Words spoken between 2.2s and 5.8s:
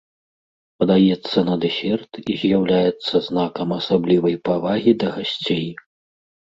і з'яўляецца знакам асаблівай павагі да гасцей.